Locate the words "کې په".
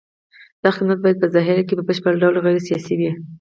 1.67-1.83